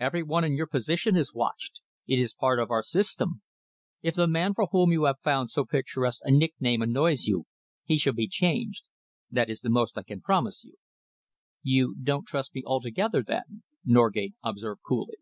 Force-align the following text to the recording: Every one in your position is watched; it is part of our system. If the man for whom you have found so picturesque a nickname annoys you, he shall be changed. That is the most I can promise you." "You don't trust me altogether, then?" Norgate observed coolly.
Every 0.00 0.22
one 0.22 0.42
in 0.42 0.56
your 0.56 0.66
position 0.68 1.16
is 1.18 1.34
watched; 1.34 1.82
it 2.06 2.18
is 2.18 2.32
part 2.32 2.58
of 2.58 2.70
our 2.70 2.80
system. 2.82 3.42
If 4.00 4.14
the 4.14 4.26
man 4.26 4.54
for 4.54 4.68
whom 4.72 4.90
you 4.90 5.04
have 5.04 5.20
found 5.22 5.50
so 5.50 5.66
picturesque 5.66 6.22
a 6.24 6.30
nickname 6.30 6.80
annoys 6.80 7.26
you, 7.26 7.44
he 7.84 7.98
shall 7.98 8.14
be 8.14 8.26
changed. 8.26 8.84
That 9.30 9.50
is 9.50 9.60
the 9.60 9.68
most 9.68 9.98
I 9.98 10.02
can 10.02 10.22
promise 10.22 10.64
you." 10.64 10.76
"You 11.62 11.94
don't 12.02 12.26
trust 12.26 12.54
me 12.54 12.62
altogether, 12.64 13.22
then?" 13.22 13.64
Norgate 13.84 14.34
observed 14.42 14.80
coolly. 14.82 15.18